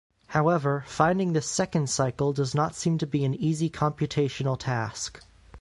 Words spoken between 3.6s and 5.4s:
computational task.